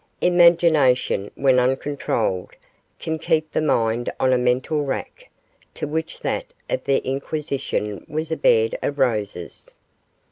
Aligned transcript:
Imagination, 0.21 1.29
when 1.35 1.59
uncontrolled, 1.59 2.53
can 2.97 3.19
keep 3.19 3.51
the 3.51 3.61
mind 3.61 4.11
on 4.19 4.33
a 4.33 4.37
mental 4.39 4.83
rack, 4.83 5.29
to 5.75 5.87
which 5.87 6.19
that 6.21 6.45
of 6.71 6.83
the 6.85 7.05
Inquisition 7.07 8.03
was 8.09 8.31
a 8.31 8.35
bed 8.35 8.79
of 8.81 8.97
roses. 8.97 9.75